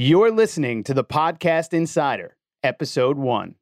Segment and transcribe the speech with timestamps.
[0.00, 3.56] You're listening to the Podcast Insider, Episode 1.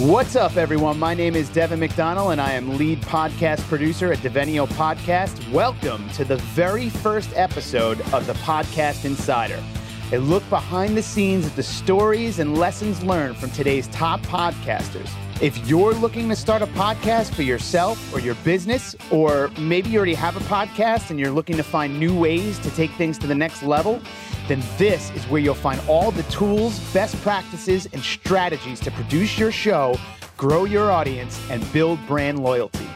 [0.00, 0.98] What's up, everyone?
[0.98, 5.50] My name is Devin McDonald, and I am lead podcast producer at Devenio Podcast.
[5.50, 9.64] Welcome to the very first episode of the Podcast Insider,
[10.12, 15.10] a look behind the scenes at the stories and lessons learned from today's top podcasters.
[15.42, 19.98] If you're looking to start a podcast for yourself or your business, or maybe you
[19.98, 23.26] already have a podcast and you're looking to find new ways to take things to
[23.26, 24.00] the next level,
[24.48, 29.38] then this is where you'll find all the tools, best practices, and strategies to produce
[29.38, 29.98] your show,
[30.38, 32.88] grow your audience, and build brand loyalty.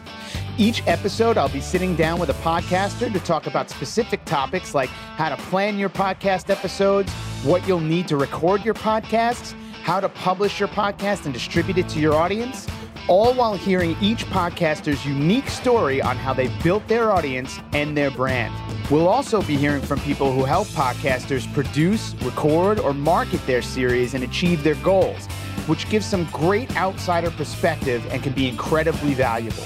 [0.56, 4.88] Each episode, I'll be sitting down with a podcaster to talk about specific topics like
[4.88, 7.12] how to plan your podcast episodes,
[7.44, 9.54] what you'll need to record your podcasts,
[9.90, 12.64] how to publish your podcast and distribute it to your audience,
[13.08, 18.08] all while hearing each podcaster's unique story on how they built their audience and their
[18.08, 18.54] brand.
[18.88, 24.14] We'll also be hearing from people who help podcasters produce, record, or market their series
[24.14, 25.26] and achieve their goals,
[25.66, 29.64] which gives some great outsider perspective and can be incredibly valuable.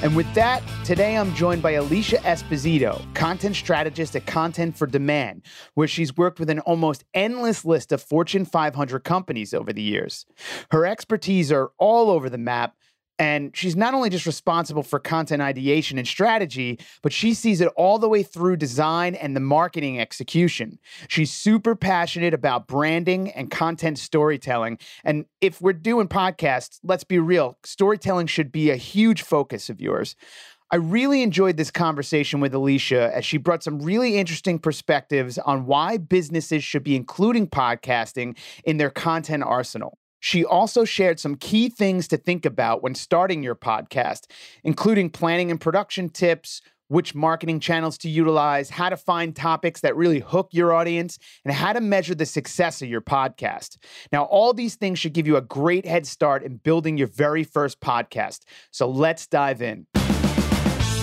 [0.00, 6.16] And with that, today I'm joined by Alicia Esposito, content strategist at Content4Demand, where she's
[6.16, 10.24] worked with an almost endless list of Fortune 500 companies over the years.
[10.70, 12.76] Her expertise are all over the map,
[13.18, 17.68] and she's not only just responsible for content ideation and strategy, but she sees it
[17.76, 20.78] all the way through design and the marketing execution.
[21.08, 24.78] She's super passionate about branding and content storytelling.
[25.04, 29.80] And if we're doing podcasts, let's be real, storytelling should be a huge focus of
[29.80, 30.14] yours.
[30.70, 35.64] I really enjoyed this conversation with Alicia as she brought some really interesting perspectives on
[35.64, 39.96] why businesses should be including podcasting in their content arsenal.
[40.20, 44.26] She also shared some key things to think about when starting your podcast,
[44.64, 49.94] including planning and production tips, which marketing channels to utilize, how to find topics that
[49.94, 53.76] really hook your audience, and how to measure the success of your podcast.
[54.10, 57.44] Now, all these things should give you a great head start in building your very
[57.44, 58.40] first podcast.
[58.70, 59.86] So let's dive in.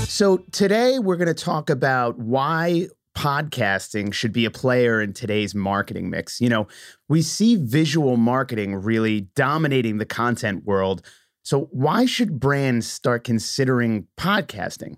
[0.08, 5.56] So, today we're going to talk about why podcasting should be a player in today's
[5.56, 6.40] marketing mix.
[6.42, 6.68] You know,
[7.08, 11.02] we see visual marketing really dominating the content world.
[11.44, 14.98] So, why should brands start considering podcasting?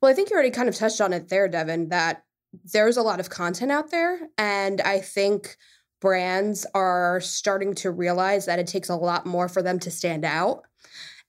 [0.00, 2.24] Well, I think you already kind of touched on it there, Devin, that
[2.72, 4.20] there's a lot of content out there.
[4.36, 5.56] And I think
[6.00, 10.24] brands are starting to realize that it takes a lot more for them to stand
[10.24, 10.62] out.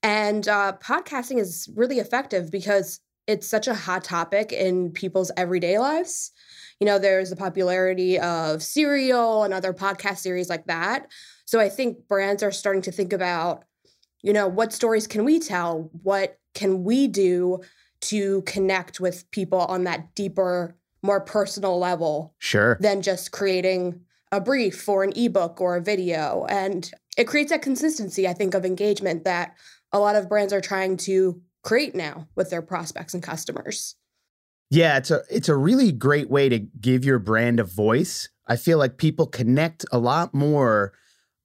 [0.03, 5.77] And uh, podcasting is really effective because it's such a hot topic in people's everyday
[5.77, 6.31] lives.
[6.79, 11.11] You know, there's the popularity of Serial and other podcast series like that.
[11.45, 13.65] So I think brands are starting to think about,
[14.21, 15.89] you know, what stories can we tell?
[16.03, 17.61] What can we do
[17.99, 22.33] to connect with people on that deeper, more personal level?
[22.39, 22.77] Sure.
[22.79, 24.01] Than just creating
[24.31, 26.45] a brief for an ebook or a video.
[26.49, 29.55] And it creates that consistency, I think, of engagement that
[29.91, 33.95] a lot of brands are trying to create now with their prospects and customers.
[34.69, 38.29] Yeah, it's a it's a really great way to give your brand a voice.
[38.47, 40.93] I feel like people connect a lot more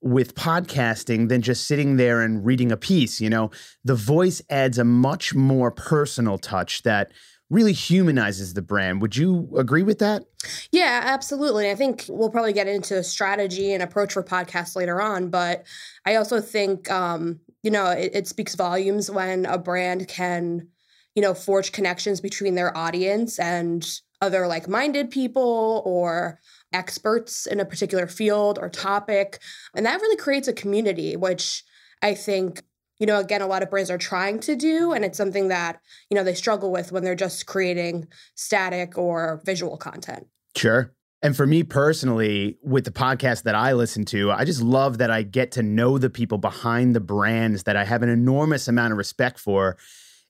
[0.01, 3.51] with podcasting than just sitting there and reading a piece, you know.
[3.85, 7.13] The voice adds a much more personal touch that
[7.51, 9.03] really humanizes the brand.
[9.03, 10.25] Would you agree with that?
[10.73, 11.71] Yeah, absolutely.
[11.71, 15.65] I think we'll probably get into strategy and approach for podcasts later on, but
[16.07, 20.69] I also think um, you know, it, it speaks volumes when a brand can,
[21.15, 23.89] you know, forge connections between their audience and
[24.21, 26.39] other like minded people or
[26.73, 29.41] experts in a particular field or topic.
[29.75, 31.65] And that really creates a community, which
[32.03, 32.63] I think,
[32.99, 34.93] you know, again, a lot of brands are trying to do.
[34.93, 38.07] And it's something that, you know, they struggle with when they're just creating
[38.37, 40.27] static or visual content.
[40.57, 40.93] Sure.
[41.23, 45.11] And for me personally, with the podcast that I listen to, I just love that
[45.11, 48.91] I get to know the people behind the brands that I have an enormous amount
[48.91, 49.77] of respect for.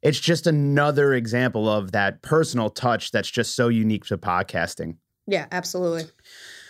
[0.02, 4.96] It's just another example of that personal touch that's just so unique to podcasting.
[5.26, 6.05] Yeah, absolutely.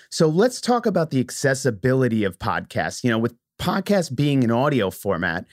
[0.09, 3.03] So let's talk about the accessibility of podcasts.
[3.03, 5.47] You know, with podcasts being an audio format,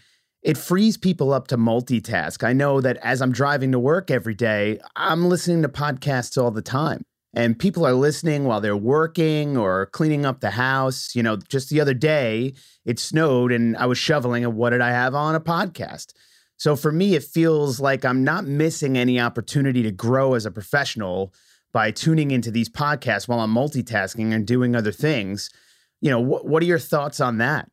[0.44, 2.44] it frees people up to multitask.
[2.44, 6.52] I know that as I'm driving to work every day, I'm listening to podcasts all
[6.52, 7.04] the time
[7.34, 11.16] and people are listening while they're working or cleaning up the house.
[11.16, 12.54] You know, just the other day
[12.86, 15.36] it snowed and I was shoveling, and what did I have on?
[15.36, 16.14] A podcast.
[16.58, 20.52] So for me, it feels like I'm not missing any opportunity to grow as a
[20.52, 21.34] professional
[21.72, 25.50] by tuning into these podcasts while I'm multitasking and doing other things.
[26.02, 27.70] You know, wh- what are your thoughts on that?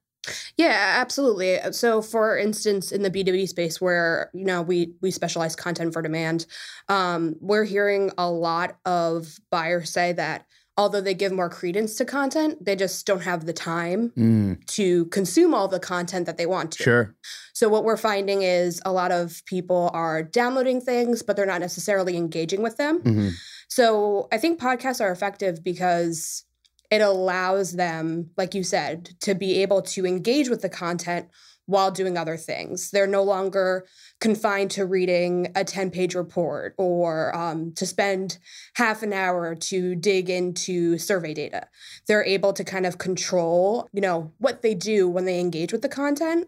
[0.56, 1.58] Yeah, absolutely.
[1.72, 6.46] So for instance, in the B2B space where, you know, we we specialize Content4Demand,
[6.88, 10.46] um, we're hearing a lot of buyers say that
[10.78, 15.06] although they give more credence to content, they just don't have the time Mm, to
[15.06, 16.82] consume all the content that they want to.
[16.82, 17.14] sure.
[17.54, 21.60] So what we're finding is a lot of people are downloading things, but they're not
[21.62, 23.00] necessarily engaging with them.
[23.02, 23.32] Mhm.
[23.68, 26.44] So I think podcasts are effective because
[26.90, 31.28] it allows them, like you said, to be able to engage with the content
[31.66, 32.90] while doing other things.
[32.90, 33.86] They're no longer
[34.20, 38.38] confined to reading a 10 page report or um, to spend
[38.74, 41.66] half an hour to dig into survey data.
[42.06, 45.82] They're able to kind of control, you know, what they do when they engage with
[45.82, 46.46] the content.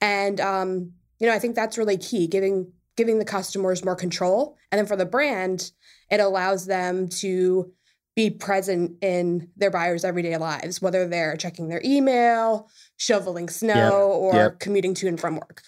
[0.00, 4.56] And, um, you know, I think that's really key, giving giving the customers more control.
[4.70, 5.70] And then for the brand,
[6.10, 7.72] it allows them to
[8.18, 14.34] be present in their buyers' everyday lives, whether they're checking their email, shoveling snow, or
[14.34, 14.58] yep.
[14.58, 15.62] commuting to and from work.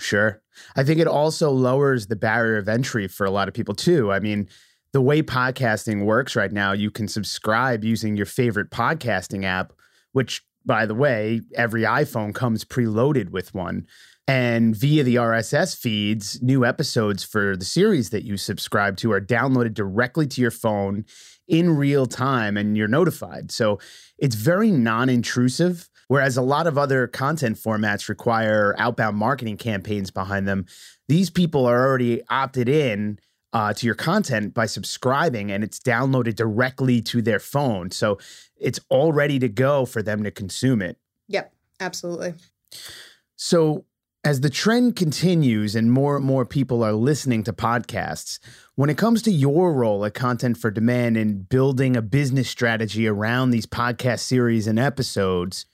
[0.00, 0.42] Sure.
[0.74, 4.10] I think it also lowers the barrier of entry for a lot of people too.
[4.10, 4.48] I mean,
[4.92, 9.72] the way podcasting works right now, you can subscribe using your favorite podcasting app,
[10.10, 13.86] which, by the way, every iPhone comes preloaded with one.
[14.26, 19.20] And via the RSS feeds, new episodes for the series that you subscribe to are
[19.20, 21.04] downloaded directly to your phone
[21.52, 23.52] in real time and you're notified.
[23.52, 23.78] So
[24.18, 25.88] it's very non intrusive.
[26.08, 30.66] Whereas a lot of other content formats require outbound marketing campaigns behind them,
[31.08, 33.18] these people are already opted in
[33.52, 37.90] uh, to your content by subscribing and it's downloaded directly to their phone.
[37.90, 38.18] So
[38.56, 40.98] it's all ready to go for them to consume it.
[41.28, 42.34] Yep, absolutely.
[43.36, 43.84] So,
[44.24, 48.38] as the trend continues and more and more people are listening to podcasts,
[48.76, 53.66] when it comes to your role at Content4Demand and building a business strategy around these
[53.66, 55.66] podcast series and episodes,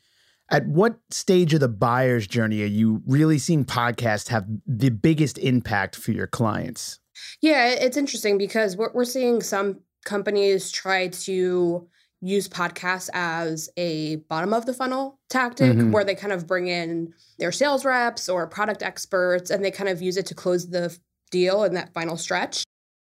[0.51, 5.37] at what stage of the buyer's journey are you really seeing podcasts have the biggest
[5.39, 7.01] impact for your clients?
[7.43, 11.87] Yeah, it's interesting because we're, we're seeing some companies try to
[12.21, 15.93] use podcasts as a bottom of the funnel tactic Mhm.
[15.93, 19.89] where they kind of bring in their sales reps or product experts and they kind
[19.89, 20.97] of use it to close the
[21.31, 22.65] deal in that final stretch.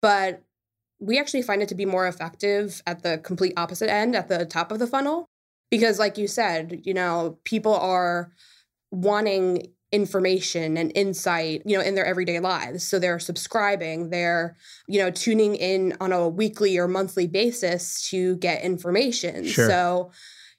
[0.01, 0.41] But
[0.99, 4.45] we actually find it to be more effective at the complete opposite end, at the
[4.45, 5.25] top of the funnel.
[5.69, 8.31] Because, like you said, you know, people are
[8.91, 12.83] wanting information and insight, you know, in their everyday lives.
[12.83, 14.57] So they're subscribing, they're,
[14.87, 19.45] you know, tuning in on a weekly or monthly basis to get information.
[19.45, 19.69] Sure.
[19.69, 20.11] So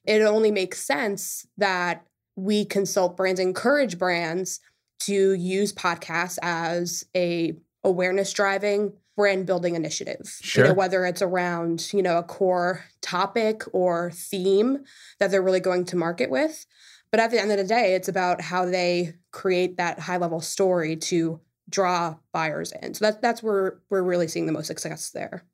[0.06, 4.60] it only makes sense that we consult brands, encourage brands
[5.00, 7.54] to use podcasts as a
[7.84, 10.20] awareness driving brand building initiative.
[10.42, 10.64] You Sure.
[10.64, 14.84] know, whether it's around, you know, a core topic or theme
[15.18, 16.64] that they're really going to market with.
[17.10, 20.40] But at the end of the day, it's about how they create that high level
[20.40, 21.38] story to
[21.68, 22.94] draw buyers in.
[22.94, 25.44] So that, that's where we're really seeing the most success there.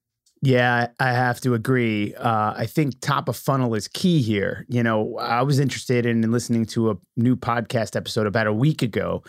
[0.40, 2.14] Yeah, I have to agree.
[2.14, 4.66] Uh, I think top of funnel is key here.
[4.68, 8.82] You know, I was interested in listening to a new podcast episode about a week
[8.82, 9.24] ago,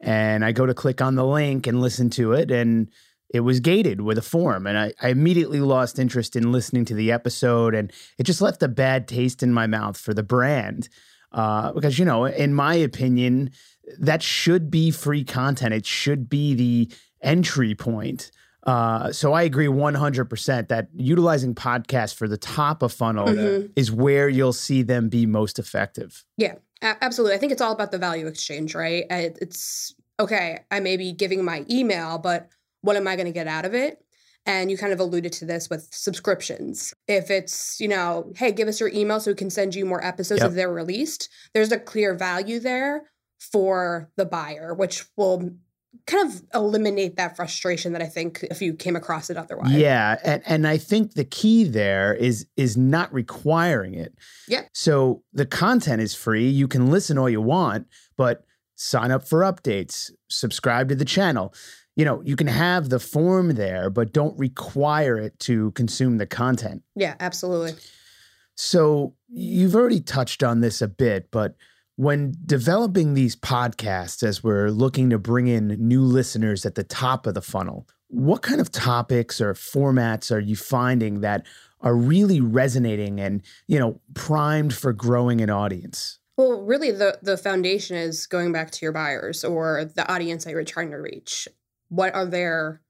[0.00, 2.88] and I go to click on the link and listen to it, and
[3.32, 4.66] it was gated with a form.
[4.66, 8.62] And I, I immediately lost interest in listening to the episode, and it just left
[8.62, 10.88] a bad taste in my mouth for the brand.
[11.32, 13.50] Uh, because, you know, in my opinion,
[13.98, 16.90] that should be free content, it should be the
[17.22, 18.30] entry point.
[18.66, 23.70] Uh, so I agree 100% that utilizing podcasts for the top of funnel Mhm.
[23.74, 26.24] is where you'll see them be most effective.
[26.36, 27.34] Yeah, absolutely.
[27.36, 29.06] I think it's all about the value exchange, right?
[29.10, 32.50] It's okay, I may be giving my email, but
[32.82, 34.04] what am I going to get out of it?
[34.46, 36.92] And you kind of alluded to this with subscriptions.
[37.08, 40.04] If it's, you know, hey, give us your email so we can send you more
[40.04, 40.50] episodes Yep.
[40.50, 43.04] if they're released, there's a clear value there
[43.40, 45.50] for the buyer, which will
[46.06, 49.72] kind of eliminate that frustration that I think if you came across it otherwise.
[49.72, 54.14] Yeah, and and I think the key there is is not requiring it.
[54.46, 54.62] Yeah.
[54.72, 56.48] So the content is free.
[56.48, 58.44] You can listen all you want, but
[58.76, 61.54] sign up for updates, subscribe to the channel.
[61.96, 66.26] You know, you can have the form there, but don't require it to consume the
[66.26, 66.82] content.
[66.94, 67.74] Yeah, absolutely.
[68.54, 71.56] So you've already touched on this a bit, but
[72.00, 77.26] when developing these podcasts, as we're looking to bring in new listeners at the top
[77.26, 81.44] of the funnel, what kind of topics or formats are you finding that
[81.82, 86.18] are really resonating and, you know, primed for growing an audience?
[86.38, 90.52] Well, really, the the foundation is going back to your buyers or the audience that
[90.52, 91.48] you're trying to reach.
[91.90, 92.80] What are their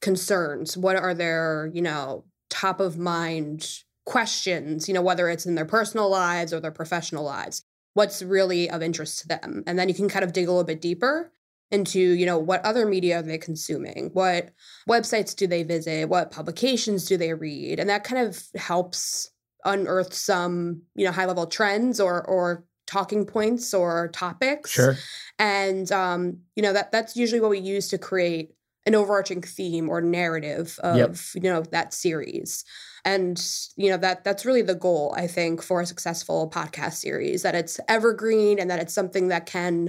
[0.00, 0.76] concerns?
[0.76, 4.86] What are their you know top of mind questions?
[4.86, 7.64] You know, whether it's in their personal lives or their professional lives.
[7.96, 9.64] What's really of interest to them.
[9.66, 11.32] And then you can kind of dig a little bit deeper
[11.70, 14.10] into, you know, what other media are they consuming?
[14.12, 14.50] What
[14.86, 16.10] websites do they visit?
[16.10, 17.80] What publications do they read?
[17.80, 19.30] And that kind of helps
[19.64, 24.72] unearth some, you know, high level trends or or talking points or topics.
[24.72, 24.96] Sure.
[25.38, 28.52] And um, you know, that that's usually what we use to create
[28.86, 31.16] an overarching theme or narrative of, yep.
[31.34, 32.64] you know, that series
[33.06, 33.40] and
[33.76, 37.54] you know that that's really the goal i think for a successful podcast series that
[37.54, 39.88] it's evergreen and that it's something that can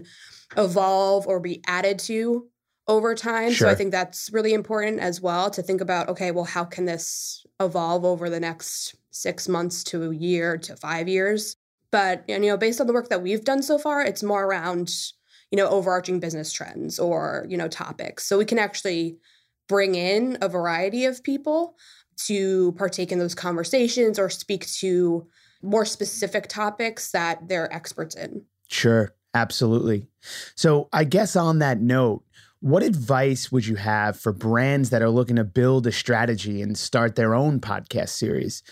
[0.56, 2.48] evolve or be added to
[2.88, 3.68] over time sure.
[3.68, 6.86] so i think that's really important as well to think about okay well how can
[6.86, 11.56] this evolve over the next six months to a year to five years
[11.92, 14.94] but you know based on the work that we've done so far it's more around
[15.51, 19.18] you know overarching business trends or you know topics so we can actually
[19.68, 21.75] bring in a variety of people
[22.16, 25.27] to partake in those conversations or speak to
[25.62, 28.44] more specific topics that they're experts in.
[28.68, 30.08] Sure, absolutely.
[30.56, 32.24] So, I guess on that note,
[32.60, 36.77] what advice would you have for brands that are looking to build a strategy and
[36.77, 38.63] start their own podcast series?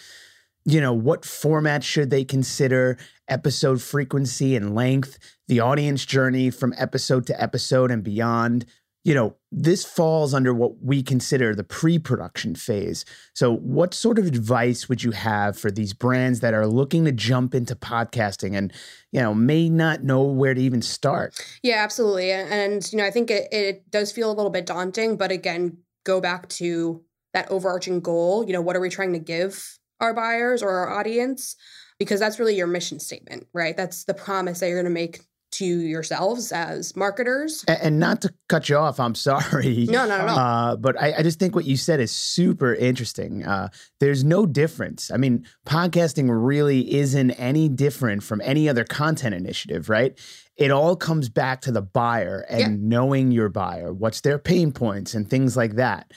[0.65, 6.74] You know, what format should they consider, episode frequency and length, the audience journey from
[6.77, 8.65] episode to episode and beyond?
[9.05, 13.05] you know, this falls under what we consider the pre production phase.
[13.36, 17.12] So, what sort of advice would you have for these brands that are looking to
[17.12, 18.74] jump into podcasting and,
[19.12, 21.39] you know, may not know where to even start?
[21.62, 22.31] Yeah, absolutely.
[22.31, 25.77] And, you know, I think it, it does feel a little bit daunting, but again,
[26.03, 27.03] go back to
[27.34, 28.43] that overarching goal.
[28.43, 31.55] You know, what are we trying to give our buyers or our audience?
[31.97, 33.75] Because that's really your mission statement, right?
[33.77, 35.21] That's the promise that you're going to make
[35.55, 37.63] to yourselves as marketers.
[37.67, 39.85] And, and, not to cut you off, I'm sorry.
[39.89, 40.33] No, no, no.
[40.33, 43.45] Uh, but I, I, just think what you said is super interesting.
[43.45, 43.69] Uh,
[44.01, 45.11] there's no difference.
[45.11, 50.19] I mean, podcasting really isn't any different from any other content initiative, right?
[50.57, 52.67] It all comes back to the buyer and yeah.
[52.77, 56.11] knowing your buyer, what's their pain points and things like that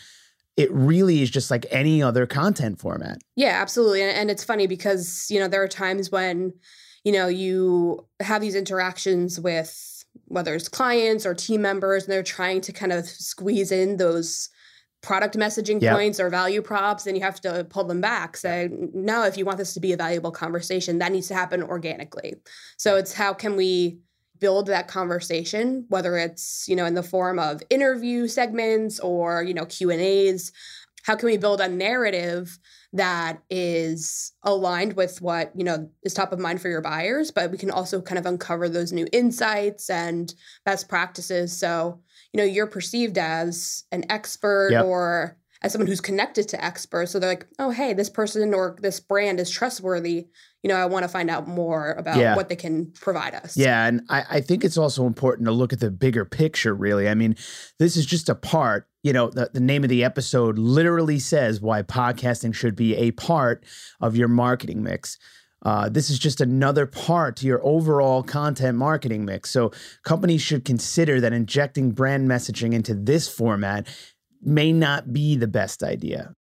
[0.58, 3.18] it really is just like any other content format.
[3.36, 4.02] Yeah, absolutely.
[4.02, 6.52] And, it's funny because, you know, there are times when
[7.04, 12.22] you know, you have these interactions with whether it's clients or team members, and they're
[12.22, 14.50] trying to kind of squeeze in those
[15.00, 15.94] product messaging yep.
[15.94, 18.36] points or value props, and you have to pull them back.
[18.36, 21.62] Say, no, if you want this to be a valuable conversation, that needs to happen
[21.62, 22.34] organically.
[22.76, 24.00] So it's how can we
[24.40, 29.54] build that conversation whether it's you know in the form of interview segments or you
[29.54, 30.52] know q and a's
[31.04, 32.58] how can we build a narrative
[32.92, 37.50] that is aligned with what you know is top of mind for your buyers but
[37.50, 41.98] we can also kind of uncover those new insights and best practices so
[42.32, 44.84] you know you're perceived as an expert yep.
[44.84, 48.76] or as someone who's connected to experts so they're like oh hey this person or
[48.80, 50.26] this brand is trustworthy
[50.62, 52.34] you know, I want to find out more about yeah.
[52.34, 53.56] what they can provide us.
[53.56, 53.86] Yeah.
[53.86, 57.08] And I, I, think it's also important to look at the bigger picture, really.
[57.08, 57.36] I mean,
[57.78, 61.60] this is just a part, you know, the, the name of the episode literally says
[61.60, 63.64] why podcasting should be a part
[64.00, 65.16] of your marketing mix.
[65.64, 69.50] Uh, this is just another part to your overall content marketing mix.
[69.50, 69.72] So
[70.02, 73.86] companies should consider that injecting brand messaging into this format
[74.42, 76.34] may not be the best idea.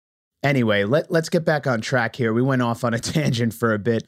[0.43, 2.33] Anyway, let, let's get back on track here.
[2.33, 4.07] We went off on a tangent for a bit.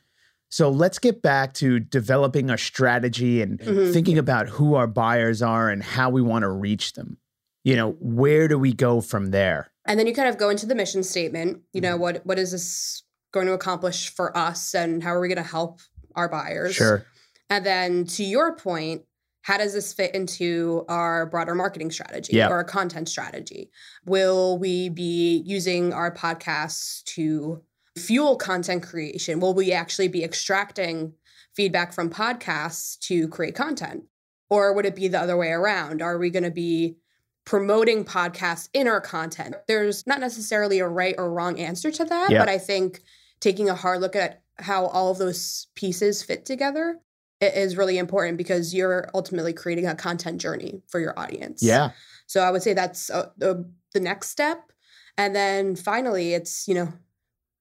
[0.51, 3.93] So let's get back to developing our strategy and mm-hmm.
[3.93, 7.19] thinking about who our buyers are and how we want to reach them.
[7.65, 9.71] You know, where do we go from there?
[9.85, 11.63] And then you kind of go into the mission statement.
[11.73, 12.03] You know, mm-hmm.
[12.03, 13.03] what what is this
[13.33, 15.81] going to accomplish for us and how are we going to help
[16.15, 16.75] our buyers?
[16.75, 17.05] Sure.
[17.51, 19.03] And then to your point,
[19.43, 22.51] how does this fit into our broader marketing strategy yep.
[22.51, 23.71] or our content strategy?
[24.05, 27.63] Will we be using our podcasts to
[27.97, 29.41] fuel content creation?
[29.41, 31.15] Will we actually be extracting
[31.55, 34.05] feedback from podcasts to create content?
[34.51, 36.03] Or would it be the other way around?
[36.03, 36.97] Are we going to be
[37.45, 39.55] promoting podcasts in our content?
[39.67, 42.43] There's not necessarily a right or wrong answer to that, yep.
[42.43, 43.01] but I think
[43.41, 46.99] taking a hard look at how all of those pieces fit together
[47.41, 51.63] is really important because you're ultimately creating a content journey for your audience.
[51.63, 51.91] Yeah.
[52.27, 54.73] So I would say that's uh, the, the next step.
[55.17, 56.93] And then finally, it's, you know,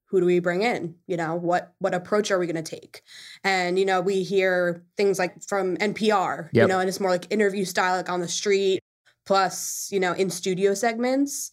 [0.08, 3.02] who do we bring in you know what what approach are we going to take
[3.44, 6.64] and you know we hear things like from npr yep.
[6.64, 8.80] you know and it's more like interview style like on the street
[9.26, 11.52] plus you know in studio segments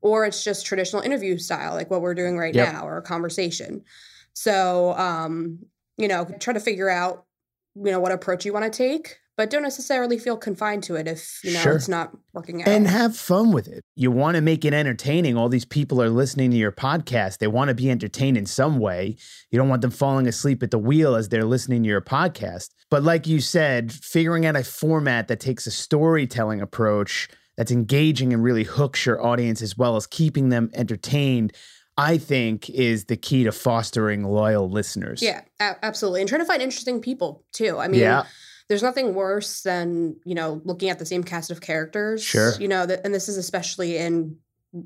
[0.00, 2.72] or it's just traditional interview style like what we're doing right yep.
[2.72, 3.82] now or a conversation
[4.32, 5.58] so um
[5.96, 7.24] you know try to figure out
[7.84, 11.06] you know what approach you want to take but don't necessarily feel confined to it
[11.06, 11.76] if you know Sure.
[11.76, 12.66] it's not working out.
[12.68, 13.84] and have fun with it.
[13.94, 15.36] You want to make it entertaining.
[15.36, 17.38] All these people are listening to your podcast.
[17.38, 19.16] They want to be entertained in some way.
[19.52, 22.70] You don't want them falling asleep at the wheel as they're listening to your podcast.
[22.90, 28.32] But like you said, figuring out a format that takes a storytelling approach that's engaging
[28.32, 31.52] and really hooks your audience as well as keeping them entertained,
[31.98, 35.20] I think is the key to fostering loyal listeners.
[35.20, 37.76] yeah, absolutely, and trying to find interesting people too.
[37.78, 38.24] I mean, yeah.
[38.68, 42.52] there's nothing worse than you know looking at the same cast of characters Sure.
[42.60, 44.36] you know and this is especially in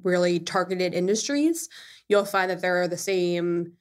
[0.04, 1.68] really targeted industries
[2.08, 3.72] you'll find that there are the same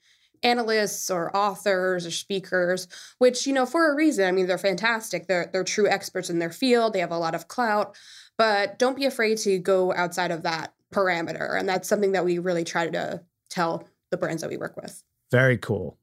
[0.43, 2.87] analysts or authors or speakers
[3.19, 6.39] which you know for a reason i mean they're fantastic they're they're true experts in
[6.39, 7.95] their field they have a lot of clout
[8.37, 12.39] but don't be afraid to go outside of that parameter and that's something that we
[12.39, 15.97] really try to tell the brands that we work with Very cool.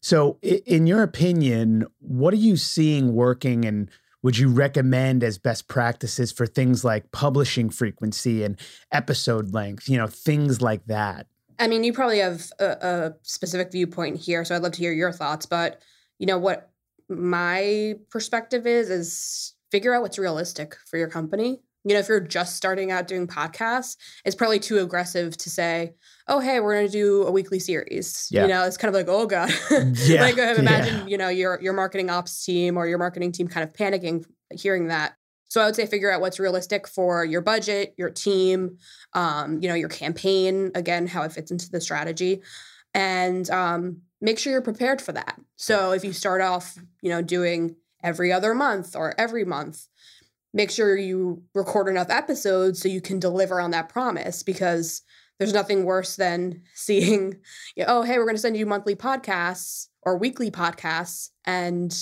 [0.00, 3.90] So, in your opinion, what are you seeing working and
[4.22, 8.58] would you recommend as best practices for things like publishing frequency and
[8.92, 11.26] episode length, you know, things like that?
[11.58, 14.92] I mean, you probably have a, a specific viewpoint here, so I'd love to hear
[14.92, 15.46] your thoughts.
[15.46, 15.80] But
[16.18, 16.70] you know what
[17.08, 21.60] my perspective is is figure out what's realistic for your company.
[21.86, 25.94] You know, if you're just starting out doing podcasts, it's probably too aggressive to say,
[26.26, 28.42] "Oh, hey, we're going to do a weekly series." Yeah.
[28.42, 29.52] You know, it's kind of like, "Oh God,"
[30.04, 31.06] Yeah, like imagine yeah.
[31.06, 34.88] you know your your marketing ops team or your marketing team kind of panicking hearing
[34.88, 35.14] that.
[35.48, 38.78] So I would say figure out what's realistic for your budget, your team,
[39.12, 42.42] um, you know, your campaign, again, how it fits into the strategy.
[42.94, 45.40] And um, make sure you're prepared for that.
[45.56, 49.86] So if you start off, you know, doing every other month or every month,
[50.52, 55.02] make sure you record enough episodes so you can deliver on that promise because
[55.38, 57.36] there's nothing worse than seeing,
[57.76, 61.96] you know, oh, hey, we're going to send you monthly podcasts or weekly podcasts and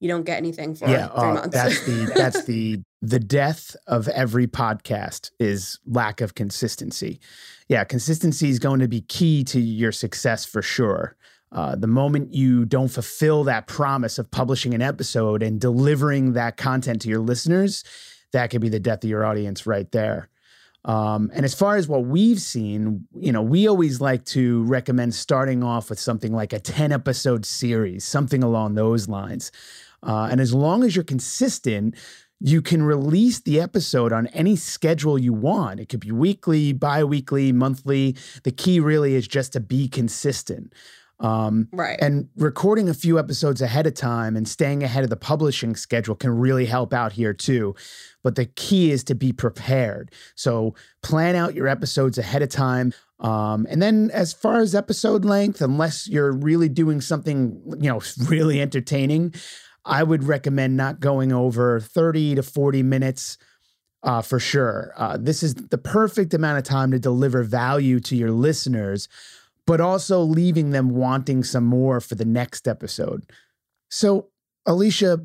[0.00, 1.54] you don't get anything for yeah, three oh, months.
[1.54, 7.20] that's the that's the the death of every podcast is lack of consistency.
[7.68, 11.16] Yeah, consistency is going to be key to your success for sure.
[11.52, 16.56] Uh, the moment you don't fulfill that promise of publishing an episode and delivering that
[16.56, 17.82] content to your listeners,
[18.32, 20.28] that could be the death of your audience right there.
[20.84, 25.14] Um, and as far as what we've seen, you know, we always like to recommend
[25.14, 29.52] starting off with something like a 10 episode series, something along those lines.
[30.02, 31.94] Uh, and as long as you're consistent,
[32.40, 35.78] you can release the episode on any schedule you want.
[35.78, 38.16] It could be weekly, bi weekly, monthly.
[38.44, 40.72] The key really is just to be consistent.
[41.20, 41.98] Um, right.
[42.00, 46.14] and recording a few episodes ahead of time and staying ahead of the publishing schedule
[46.14, 47.74] can really help out here too.
[48.22, 50.12] But the key is to be prepared.
[50.34, 52.94] So plan out your episodes ahead of time.
[53.18, 58.00] Um, and then as far as episode length, unless you're really doing something, you know,
[58.28, 59.34] really entertaining,
[59.84, 63.38] I would recommend not going over 30 to 40 minutes
[64.02, 64.92] uh, for sure.
[64.96, 69.08] Uh, this is the perfect amount of time to deliver value to your listeners,
[69.66, 73.24] but also leaving them wanting some more for the next episode.
[73.90, 74.28] So,
[74.66, 75.18] Alicia,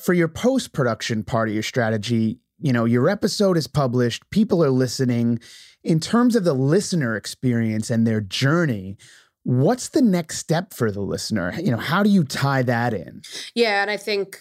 [0.00, 4.64] for your post production part of your strategy, you know, your episode is published, people
[4.64, 5.40] are listening.
[5.82, 8.96] In terms of the listener experience and their journey,
[9.42, 11.52] what's the next step for the listener?
[11.58, 13.22] You know, how do you tie that in?
[13.54, 14.40] Yeah, and I think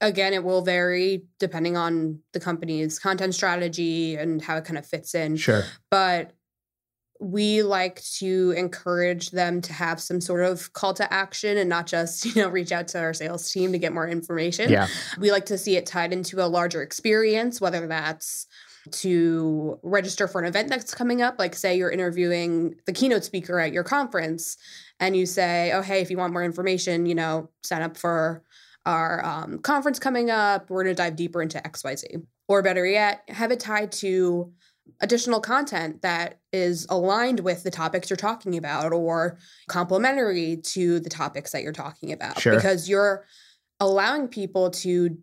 [0.00, 4.86] again it will vary depending on the company's content strategy and how it kind of
[4.86, 5.36] fits in.
[5.36, 5.64] Sure.
[5.90, 6.32] But
[7.20, 11.86] we like to encourage them to have some sort of call to action and not
[11.86, 14.70] just, you know, reach out to our sales team to get more information.
[14.70, 14.86] Yeah.
[15.18, 18.46] We like to see it tied into a larger experience, whether that's
[18.90, 21.36] to register for an event that's coming up.
[21.38, 24.56] Like, say you're interviewing the keynote speaker at your conference,
[25.00, 28.42] and you say, Oh, hey, if you want more information, you know, sign up for
[28.86, 30.70] our um, conference coming up.
[30.70, 32.24] We're going to dive deeper into XYZ.
[32.48, 34.50] Or better yet, have it tied to
[35.00, 41.10] additional content that is aligned with the topics you're talking about or complementary to the
[41.10, 42.40] topics that you're talking about.
[42.40, 42.54] Sure.
[42.54, 43.24] Because you're
[43.80, 45.16] allowing people to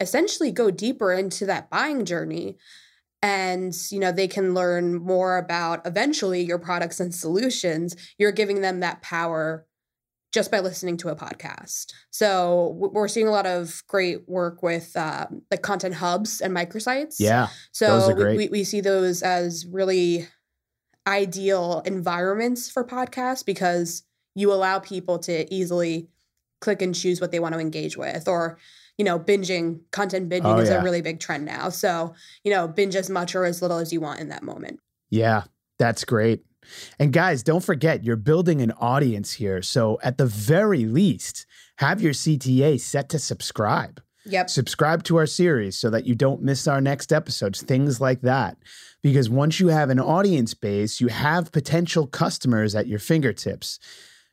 [0.00, 2.56] essentially go deeper into that buying journey
[3.22, 8.62] and you know they can learn more about eventually your products and solutions you're giving
[8.62, 9.66] them that power
[10.32, 14.96] just by listening to a podcast so we're seeing a lot of great work with
[14.96, 17.48] um, like content hubs and microsites Yeah.
[17.72, 18.36] so we-.
[18.36, 20.28] We, we see those as really
[21.06, 24.02] ideal environments for podcasts because
[24.34, 26.08] you allow people to easily
[26.60, 28.58] click and choose what they want to engage with or
[28.98, 30.80] you know binging content binging Oh, is yeah.
[30.80, 32.14] a really big trend now so
[32.44, 35.44] you know binge as much or as little as you want in that moment Yeah,
[35.78, 36.44] that's great.
[36.98, 39.62] And guys, don't forget, you're building an audience here.
[39.62, 44.02] So at the very least, have your CTA set to subscribe.
[44.26, 44.50] Yep.
[44.50, 48.56] Subscribe to our series so that you don't miss our next episodes, things like that.
[49.02, 53.78] Because once you have an audience base, you have potential customers at your fingertips.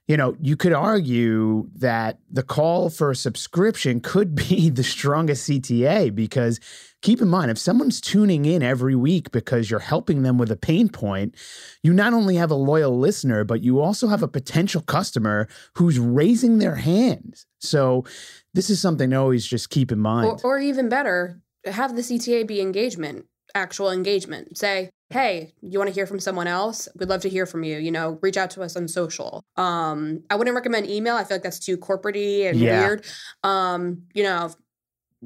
[0.08, 5.50] You know, you could argue that the call for a subscription could be the strongest
[5.50, 6.60] CTA because
[7.02, 10.56] keep in mind, if someone's tuning in every week because you're helping them with a
[10.56, 11.36] pain point,
[11.84, 16.00] you not only have a loyal listener, but you also have a potential customer who's
[16.00, 17.44] raising their hand.
[17.60, 18.06] So,
[18.54, 20.42] this is something to always just keep in mind.
[20.44, 24.58] Or, or even better, have the CTA be engagement, actual engagement.
[24.58, 26.88] Say, hey, you want to hear from someone else?
[26.98, 27.78] We'd love to hear from you.
[27.78, 29.44] You know, reach out to us on social.
[29.56, 31.16] Um, I wouldn't recommend email.
[31.16, 32.82] I feel like that's too corporatey and Yeah.
[32.82, 33.06] weird.
[33.44, 34.52] Um, you know,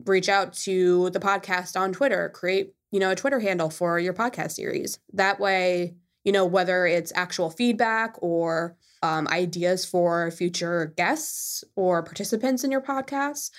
[0.06, 4.14] reach out to the podcast on Twitter, create, you know, a Twitter handle for your
[4.14, 5.00] podcast series.
[5.14, 12.04] That way, you know, whether it's actual feedback or um, ideas for future guests or
[12.04, 13.50] participants in your podcast,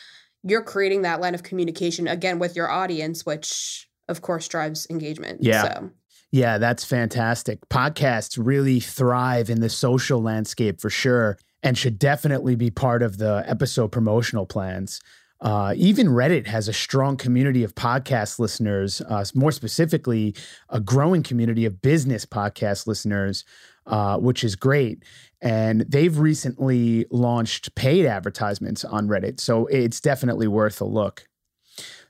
[0.44, 5.42] you're creating that line of communication again with your audience, which of course drives engagement.
[5.42, 5.62] Yeah.
[5.62, 5.90] So,
[6.30, 7.60] Yeah, that's fantastic.
[7.68, 13.18] Podcasts really thrive in the social landscape for sure and should definitely be part of
[13.18, 15.00] the episode promotional plans.
[15.40, 20.36] Uh, even Reddit has a strong community of podcast listeners, uh, more specifically,
[20.68, 23.44] a growing community of business podcast listeners,
[23.86, 25.02] uh, which is great.
[25.40, 29.40] And they've recently launched paid advertisements on Reddit.
[29.40, 31.26] So it's definitely worth a look.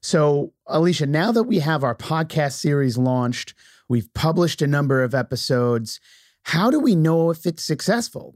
[0.03, 3.55] So, Alicia, now that we have our podcast series launched,
[3.89, 6.01] we've published a number of episodes.
[6.43, 8.35] How do we know if it's successful?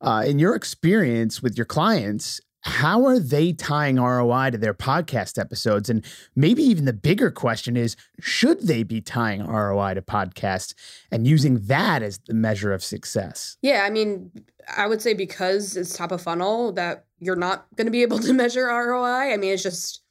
[0.00, 5.40] Uh, in your experience with your clients, how are they tying ROI to their podcast
[5.40, 5.90] episodes?
[5.90, 6.04] And
[6.36, 10.74] maybe even the bigger question is should they be tying ROI to podcasts
[11.10, 13.56] and using that as the measure of success?
[13.62, 14.30] yeah, I mean,
[14.76, 18.18] I would say because it's top of funnel that you're not going to be able
[18.20, 19.32] to measure ROI.
[19.32, 20.02] I mean, it's just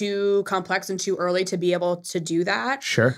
[0.00, 2.82] too complex and too early to be able to do that.
[2.82, 3.14] Sure.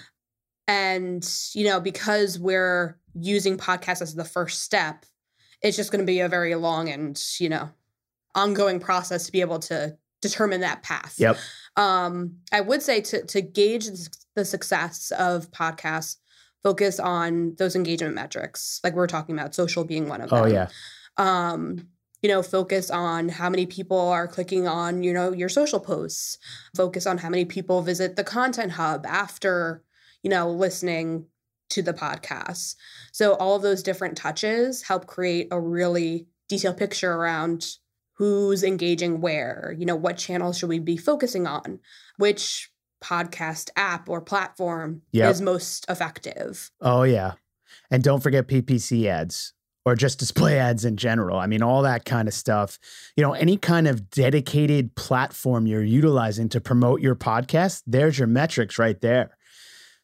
[0.66, 5.04] And, you know, because we're using podcasts as the first step,
[5.60, 7.70] it's just going to be a very long and, you know,
[8.34, 11.14] ongoing process to be able to determine that path.
[11.18, 11.36] Yep.
[11.76, 13.86] Um, I would say to to gauge
[14.34, 16.16] the success of podcasts,
[16.62, 20.44] focus on those engagement metrics, like we we're talking about, social being one of them.
[20.44, 20.68] Oh, yeah.
[21.16, 21.88] Um,
[22.22, 26.38] you know, focus on how many people are clicking on, you know, your social posts.
[26.74, 29.82] Focus on how many people visit the content hub after,
[30.22, 31.26] you know, listening
[31.70, 32.76] to the podcast.
[33.12, 37.66] So all of those different touches help create a really detailed picture around
[38.14, 41.80] who's engaging where, you know, what channels should we be focusing on,
[42.18, 42.70] which
[43.02, 45.30] podcast app or platform Yep.
[45.32, 46.70] is most effective.
[46.80, 47.32] Oh, yeah.
[47.90, 51.38] And don't forget PPC ads or just display ads in general.
[51.38, 52.78] I mean, all that kind of stuff.
[53.16, 58.28] You know, any kind of dedicated platform you're utilizing to promote your podcast, there's your
[58.28, 59.36] metrics right there.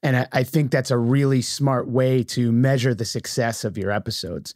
[0.02, 3.90] And I, I think that's a really smart way to measure the success of your
[3.90, 4.54] episodes.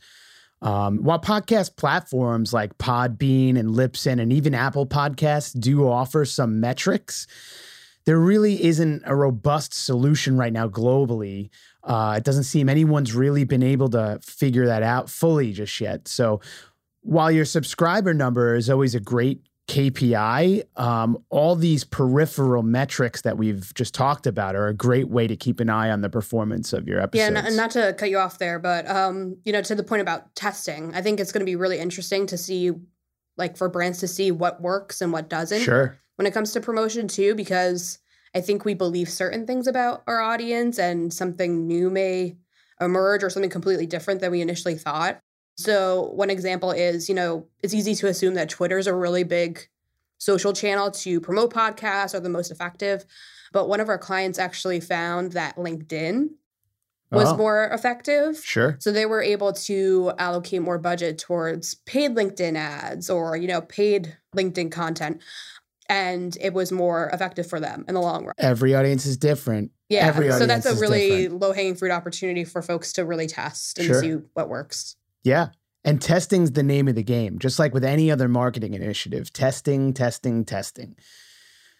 [0.61, 6.61] Um, while podcast platforms like Podbean and Libsyn and even Apple Podcasts do offer some
[6.61, 7.27] metrics,
[8.05, 11.51] there really isn't a robust solution right now globally.
[11.85, 16.07] Uh, it doesn't seem anyone's really been able to figure that out fully just yet.
[16.09, 16.41] So
[17.01, 23.37] while your subscriber number is always a great KPI, um, all these peripheral metrics that
[23.39, 26.73] we've just talked about are a great way to keep an eye on the performance
[26.73, 27.29] of your Yeah, episodes.
[27.29, 30.03] and, and not to cut you off there, but um, you know, to the point
[30.03, 32.73] about testing, I think it's going to be really interesting to see,
[33.37, 35.99] like, for brands to see what works and what doesn't sure.
[36.17, 37.99] when it comes to promotion too, because
[38.35, 42.37] I think we believe certain things about our audience, and something new may
[42.81, 45.21] emerge or something completely different than we initially thought.
[45.57, 49.23] So, one example is, you know, it's easy to assume that Twitter is a really
[49.23, 49.69] big
[50.19, 53.05] social channel to promote podcasts or the most effective.
[53.53, 56.29] But one of our clients actually found that LinkedIn
[57.11, 58.39] was Oh, more effective.
[58.43, 58.77] Sure.
[58.81, 63.61] So they were able to allocate more budget towards paid LinkedIn ads or, you know,
[63.61, 65.21] paid LinkedIn content.
[65.89, 68.35] And it was more effective for them in the long run.
[68.39, 69.73] Every audience is different.
[69.89, 70.07] Yeah.
[70.07, 73.87] Every so that's a really low hanging fruit opportunity for folks to really test and
[73.87, 74.01] Sure.
[74.01, 74.97] see what works.
[75.23, 75.49] Yeah.
[75.85, 79.93] And testing's the name of the game, just like with any other marketing initiative testing,
[79.93, 80.97] testing, testing.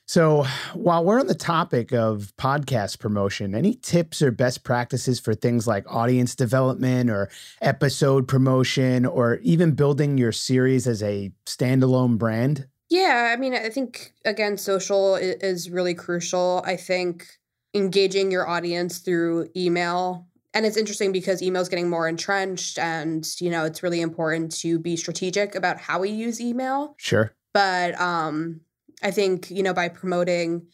[0.05, 5.33] So, while we're on the topic of podcast promotion, any tips or best practices for
[5.33, 7.31] things like audience development or
[7.63, 12.67] episode promotion or even building your series as a standalone brand?
[12.93, 16.63] Yeah, I mean, I think again, social is really crucial.
[16.67, 17.27] I think
[17.73, 23.27] engaging your audience through email, and it's interesting because email is getting more entrenched, and
[23.41, 26.95] you know, it's really important to be strategic about how we use email.
[26.99, 27.35] Sure.
[27.55, 28.61] But um,
[29.03, 30.67] I think, you know, by promoting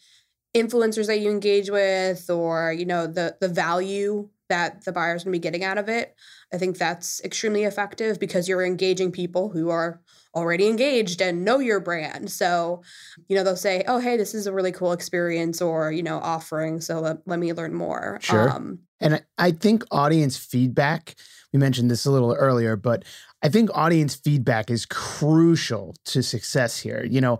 [0.53, 5.33] influencers that you engage with or, you know, the the value that the buyer's going
[5.33, 6.15] to be getting out of it,
[6.53, 10.01] I think that's extremely effective because you're engaging people who are
[10.35, 12.31] already engaged and know your brand.
[12.31, 12.83] So,
[13.27, 16.17] you know, they'll say, "Oh, hey, this is a really cool experience," or you know,
[16.19, 16.81] offering.
[16.81, 18.19] So let, let me learn more.
[18.21, 18.49] Sure.
[18.49, 21.15] Um, and I think audience feedback.
[21.53, 23.05] We mentioned this a little earlier, but
[23.41, 27.05] I think audience feedback is crucial to success here.
[27.09, 27.39] You know,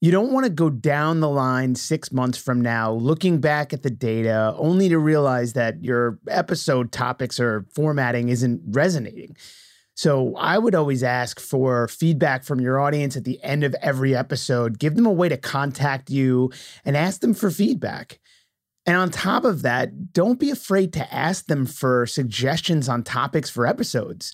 [0.00, 3.82] you don't want to go down the line six months from now, looking back at
[3.82, 9.36] the data, only to realize that your episode topics or formatting isn't resonating.
[9.96, 14.14] So I would always ask for feedback from your audience at the end of every
[14.14, 14.78] episode.
[14.78, 16.52] Give them a way to contact you
[16.84, 18.20] and ask them for feedback.
[18.86, 23.50] And on top of that, don't be afraid to ask them for suggestions on topics
[23.50, 24.32] for episodes.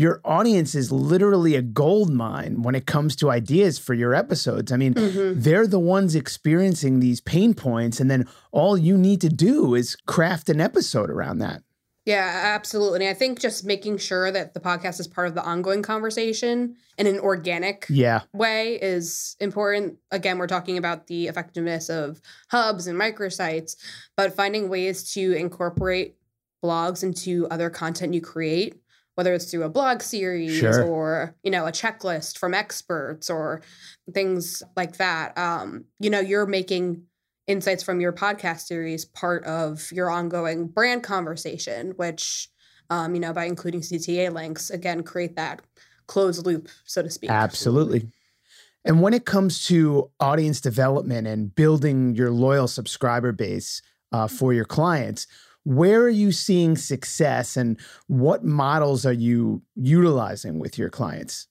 [0.00, 4.72] Your audience is literally a gold mine when it comes to ideas for your episodes.
[4.72, 5.38] I mean, mm-hmm.
[5.38, 9.96] they're the ones experiencing these pain points, and then all you need to do is
[10.06, 11.64] craft an episode around that.
[12.06, 13.00] Yeah, absolutely.
[13.00, 16.76] And I think just making sure that the podcast is part of the ongoing conversation
[16.96, 18.22] in an organic yeah.
[18.32, 19.98] way is important.
[20.10, 23.76] Again, we're talking about the effectiveness of hubs and microsites,
[24.16, 26.16] but finding ways to incorporate
[26.64, 28.80] blogs into other content you create
[29.16, 30.84] whether it's through a blog series sure.
[30.84, 33.62] or you know a checklist from experts or
[34.12, 37.02] things like that um, you know you're making
[37.50, 42.48] insights from your podcast series part of your ongoing brand conversation, which,
[42.88, 45.60] um, you know, by including CTA links, again, create that
[46.06, 47.30] closed loop, so to speak.
[47.30, 48.08] Absolutely.
[48.84, 54.54] And when it comes to audience development and building your loyal subscriber base uh, for
[54.54, 55.26] your clients,
[55.64, 61.48] where are you seeing success and what models are you utilizing with your clients?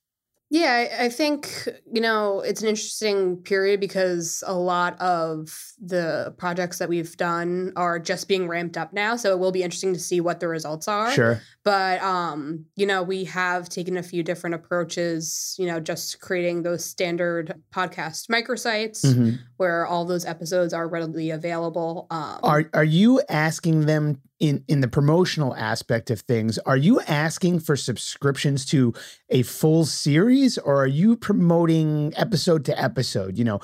[0.51, 6.79] Yeah, I think, you know, it's an interesting period because a lot of the projects
[6.79, 9.15] that we've done are just being ramped up now.
[9.15, 11.11] So it will be interesting to see what the results are.
[11.11, 11.41] Sure.
[11.63, 16.63] But, um, you know, we have taken a few different approaches, you know, just creating
[16.63, 19.35] those standard podcast microsites mm-hmm.
[19.57, 22.07] where all those episodes are readily available.
[22.09, 27.01] Um, are, are you asking them in in the promotional aspect of things are you
[27.01, 28.93] asking for subscriptions to
[29.29, 33.59] a full series or are you promoting episode to episode you know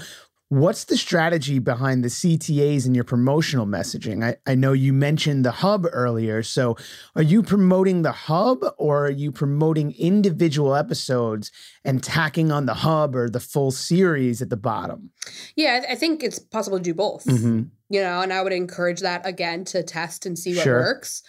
[0.49, 4.23] What's the strategy behind the CTAs and your promotional messaging?
[4.23, 6.43] I, I know you mentioned the hub earlier.
[6.43, 6.77] So,
[7.15, 11.51] are you promoting the hub or are you promoting individual episodes
[11.83, 15.09] and tacking on the hub or the full series at the bottom?
[15.55, 17.25] Yeah, I think it's possible to do both.
[17.25, 17.63] Mm-hmm.
[17.89, 20.79] You know, and I would encourage that again to test and see what sure.
[20.79, 21.23] works.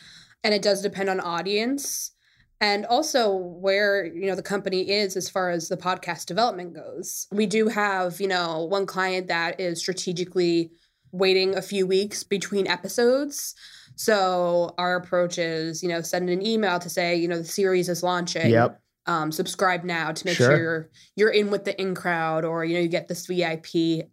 [0.44, 2.12] And it does depend on audience
[2.60, 7.26] and also where you know the company is as far as the podcast development goes.
[7.30, 10.70] We do have you know one client that is strategically
[11.12, 13.54] waiting a few weeks between episodes.
[13.94, 17.88] So our approach is you know send an email to say you know the series
[17.88, 18.50] is launching.
[18.50, 18.80] Yep.
[19.08, 20.50] Um, subscribe now to make sure.
[20.50, 23.66] sure you're you're in with the in crowd or you know you get this vip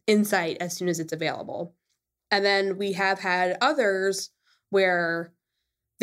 [0.05, 1.73] insight as soon as it's available.
[2.29, 4.31] And then we have had others
[4.69, 5.31] where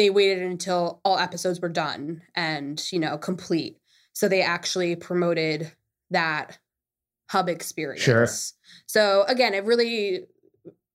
[0.01, 3.77] they waited until all episodes were done and you know complete.
[4.15, 5.71] So they actually promoted
[6.11, 6.59] that
[7.29, 8.03] hub experience.
[8.03, 8.27] Sure.
[8.87, 10.25] so again it really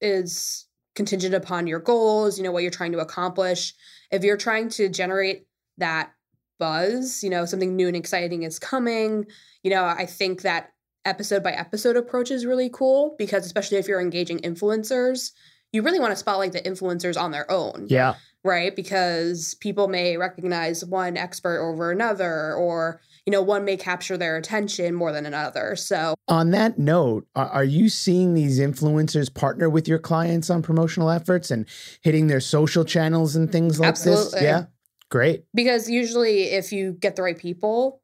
[0.02, 0.66] is
[0.96, 3.76] contingent upon your goals you know what you're trying to accomplish.
[4.12, 5.46] If you're trying to generate
[5.78, 6.12] that
[6.58, 9.26] buzz you know something new and exciting is coming
[9.62, 10.72] you know i think that
[11.04, 15.32] episode by episode approach is really cool because especially if you're engaging influencers
[15.74, 17.88] you really want to spotlight the influencers on their own.
[17.90, 18.16] Yeah
[18.46, 18.76] right?
[18.76, 24.38] Because people may recognize one expert over another, or, you know, one may capture their
[24.38, 25.76] attention more than another.
[25.76, 31.10] So, on that note, are you seeing these influencers partner with your clients on promotional
[31.10, 31.66] efforts and
[32.02, 34.32] hitting their social channels and things like Absolutely.
[34.32, 34.42] this?
[34.42, 34.66] Yeah.
[35.10, 35.46] Great.
[35.54, 38.02] Because usually, if you get the right people,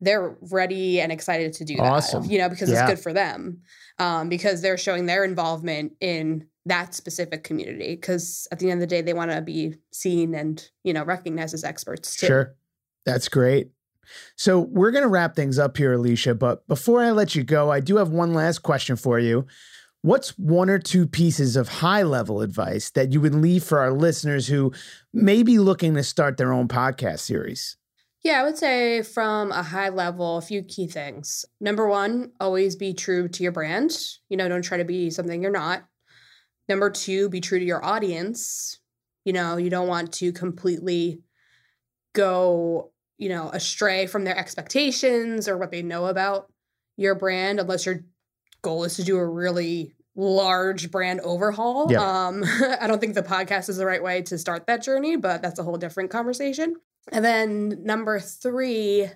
[0.00, 2.22] they're ready and excited to do awesome.
[2.22, 2.30] that.
[2.30, 2.82] You know, because yeah.
[2.82, 3.60] it's good for them.
[3.98, 8.88] Um, because they're showing their involvement in that specific community because at the end of
[8.88, 12.26] the day they want to be seen and you know recognized as experts too.
[12.26, 12.54] Sure.
[13.06, 13.70] That's great.
[14.36, 17.70] So we're going to wrap things up here Alicia, but before I let you go,
[17.70, 19.46] I do have one last question for you.
[20.02, 23.92] What's one or two pieces of high level advice that you would leave for our
[23.92, 24.72] listeners who
[25.12, 27.76] may be looking to start their own podcast series?
[28.22, 31.44] Yeah, I would say from a high level, a few key things.
[31.60, 33.96] Number one, always be true to your brand.
[34.28, 35.84] You know, don't try to be something you're not.
[36.70, 38.78] Number two, be true to your audience.
[39.24, 41.20] You know, you don't want to completely
[42.12, 46.46] go, you know, astray from their expectations or what they know about
[46.96, 48.04] your brand unless you're
[48.62, 51.90] goal is to do a really large brand overhaul.
[51.90, 52.00] Yep.
[52.00, 52.44] Um,
[52.80, 55.58] I don't think the podcast is the right way to start that journey, but that's
[55.58, 56.76] a whole different conversation.
[57.10, 59.10] And then number three,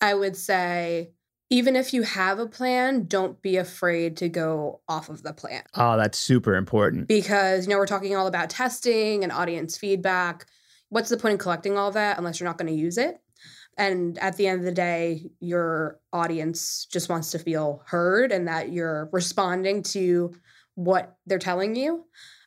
[0.00, 1.10] I would say,
[1.50, 5.62] even if you have a plan, don't be afraid to go off of the plan.
[5.74, 7.08] Oh, that's super important.
[7.08, 10.46] because you know we're talking all about testing and audience feedback.
[10.90, 13.20] What's the point in collecting all that unless you're not going to use it?
[13.76, 18.48] And at the end of the day your audience just wants to feel heard and
[18.48, 20.34] that you're responding to
[20.74, 22.04] what they're telling you.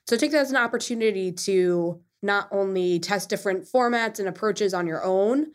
[0.07, 4.87] So take that as an opportunity to not only test different formats and approaches on
[4.87, 5.47] your own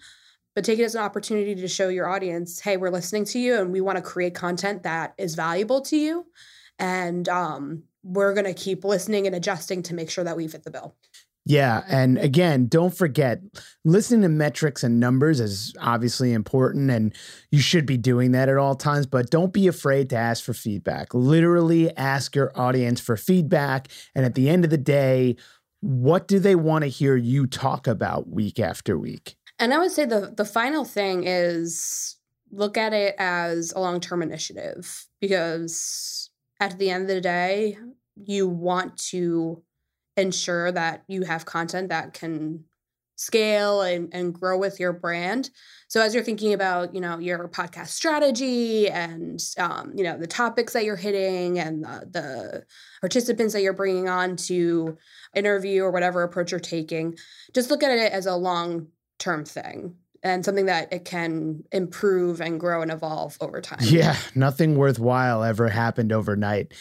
[0.57, 3.61] but take it as an opportunity to show your audience hey we're listening to you
[3.61, 6.27] and we want to create content that is valuable to you
[6.79, 10.63] and um, we're going to keep listening and adjusting to make sure that we fit
[10.63, 10.95] the bill.
[11.49, 11.85] Yeah.
[11.89, 13.41] And again, don't forget
[13.85, 17.15] listening to metrics and numbers is obviously important and
[17.53, 20.55] you should be doing that at all times, but don't be afraid to ask for
[20.55, 21.15] feedback.
[21.15, 23.89] Literally ask your audience for feedback.
[24.15, 25.37] And at the end of the day,
[25.81, 29.37] what do they want to hear you talk about week after week?
[29.59, 32.17] And I would say the the final thing is
[32.51, 37.79] look at it as a long term initiative because at the end of the day,
[38.17, 39.63] you want to
[40.17, 42.65] ensure that you have content that can
[43.17, 45.51] scale and, and grow with your brand.
[45.89, 50.27] So as you're thinking about, you know, your podcast strategy and, um, you know, the
[50.27, 52.65] topics that you're hitting and the, the
[53.01, 54.99] participants that you're bringing on to
[55.35, 57.17] interview or whatever approach you're taking,
[57.55, 62.41] just look at it as a long term thing and something that it can improve
[62.41, 63.79] and grow and evolve over time.
[63.83, 66.73] Yeah, nothing worthwhile ever happened overnight.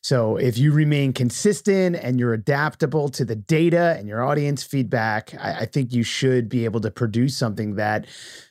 [0.00, 5.34] So if you remain consistent and you're adaptable to the data and your audience feedback,
[5.34, 8.06] I, I think you should be able to produce something that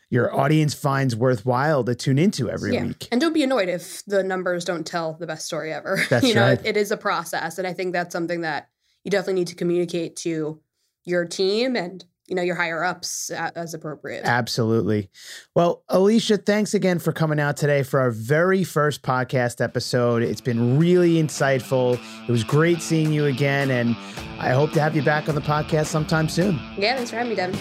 [0.10, 2.86] your audience finds worthwhile to tune into every Yeah.
[2.86, 3.08] week.
[3.12, 6.00] And don't be annoyed if the numbers don't tell the best story ever.
[6.10, 6.60] That's you know, right.
[6.60, 7.58] it, it is a process.
[7.58, 8.70] And I think that's something that
[9.04, 10.60] you definitely need to communicate to
[11.06, 14.24] your team and, you know, your higher ups uh, as appropriate.
[14.26, 15.10] Absolutely.
[15.56, 20.24] Well, Alicia, thanks again for coming out today for our very first podcast episode.
[20.24, 22.00] It's been really insightful.
[22.28, 23.96] It was great seeing you again, and
[24.40, 26.60] I hope to have you back on the podcast sometime soon.
[26.78, 27.60] yeah, thanks for having me, Devin.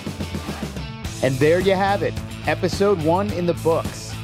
[1.23, 2.15] And there you have it,
[2.47, 4.15] episode one in the books.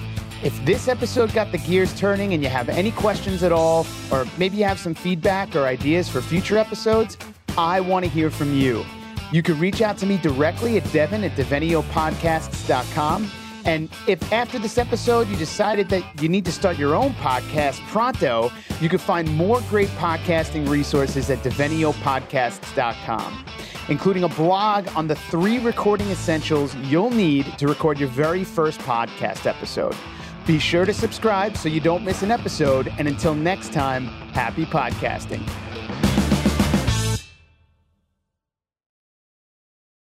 [0.42, 4.26] If this episode got the gears turning and you have any questions at all, or
[4.38, 7.16] maybe you have some feedback or ideas for future episodes,
[7.56, 8.84] I want to hear from you.
[9.32, 13.30] You can reach out to me directly at Devin at Deveniopodcasts.com.
[13.64, 17.80] And if after this episode you decided that you need to start your own podcast
[17.88, 23.44] pronto, you can find more great podcasting resources at Deveniopodcasts.com
[23.88, 28.80] including a blog on the three recording essentials you'll need to record your very first
[28.80, 29.94] podcast episode.
[30.46, 32.92] Be sure to subscribe so you don't miss an episode.
[32.98, 35.48] And until next time, happy podcasting.